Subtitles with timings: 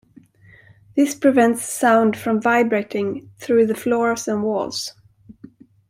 [0.95, 4.93] This prevents sound from vibrating through the floors and walls.